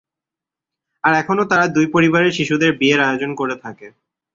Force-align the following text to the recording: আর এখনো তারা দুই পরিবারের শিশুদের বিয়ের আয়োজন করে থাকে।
আর 1.03 1.13
এখনো 1.13 1.43
তারা 1.45 1.65
দুই 1.75 1.85
পরিবারের 1.93 2.35
শিশুদের 2.37 2.71
বিয়ের 2.79 3.01
আয়োজন 3.01 3.31
করে 3.35 3.55
থাকে। 3.63 3.87